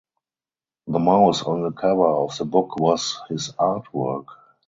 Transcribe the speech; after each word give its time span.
The 0.87 0.97
mouse 0.97 1.43
on 1.43 1.61
the 1.61 1.69
cover 1.71 2.07
of 2.07 2.35
the 2.35 2.43
book 2.43 2.77
was 2.77 3.21
his 3.29 3.53
art 3.59 3.93
work. 3.93 4.29